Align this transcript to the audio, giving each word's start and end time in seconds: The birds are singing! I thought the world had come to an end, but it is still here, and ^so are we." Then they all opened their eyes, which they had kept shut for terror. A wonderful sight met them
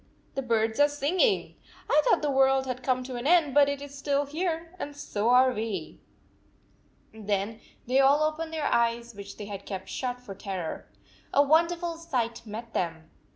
The 0.33 0.41
birds 0.41 0.79
are 0.79 0.87
singing! 0.89 1.57
I 1.87 2.01
thought 2.05 2.23
the 2.23 2.31
world 2.31 2.65
had 2.65 2.81
come 2.81 3.03
to 3.03 3.17
an 3.17 3.27
end, 3.27 3.53
but 3.53 3.69
it 3.69 3.83
is 3.83 3.95
still 3.95 4.25
here, 4.25 4.73
and 4.79 4.95
^so 4.95 5.29
are 5.29 5.53
we." 5.53 5.99
Then 7.13 7.61
they 7.85 7.99
all 7.99 8.23
opened 8.23 8.51
their 8.51 8.65
eyes, 8.65 9.13
which 9.13 9.37
they 9.37 9.45
had 9.45 9.67
kept 9.67 9.89
shut 9.89 10.19
for 10.19 10.33
terror. 10.33 10.87
A 11.31 11.43
wonderful 11.43 11.97
sight 11.97 12.47
met 12.47 12.73
them 12.73 13.11